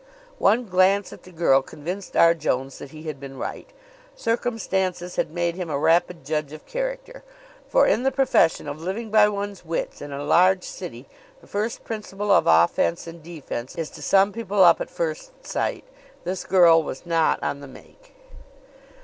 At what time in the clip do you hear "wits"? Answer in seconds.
9.63-10.01